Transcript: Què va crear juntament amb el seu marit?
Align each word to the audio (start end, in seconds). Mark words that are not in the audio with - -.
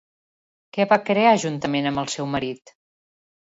Què 0.77 0.87
va 0.93 0.97
crear 1.09 1.35
juntament 1.45 1.91
amb 1.91 2.03
el 2.07 2.11
seu 2.17 2.33
marit? 2.35 2.77